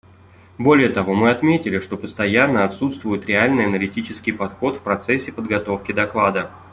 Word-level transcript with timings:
Более 0.57 0.89
того 0.89 1.13
мы 1.13 1.29
отметили, 1.29 1.77
что 1.77 1.95
постоянно 1.95 2.63
отсутствует 2.65 3.27
реальный 3.27 3.67
аналитический 3.67 4.33
подход 4.33 4.77
в 4.77 4.81
процессе 4.81 5.31
подготовки 5.31 5.91
доклада. 5.91 6.49